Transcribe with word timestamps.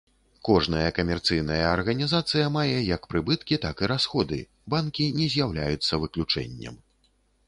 Кожная 0.47 0.85
камерцыйная 0.99 1.57
арганізацыя 1.73 2.45
мае 2.55 2.79
як 2.87 3.05
прыбыткі 3.11 3.59
так 3.65 3.83
і 3.83 3.89
расходы, 3.93 4.39
банкі 4.75 5.05
не 5.19 5.27
з'яўляюцца 5.35 6.01
выключэннем. 6.05 6.81